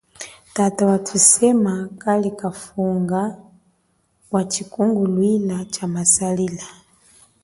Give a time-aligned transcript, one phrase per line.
[0.55, 3.21] Tata wathusema yethu kali kafunga
[4.31, 6.67] wa tshikunguluila tshama salila.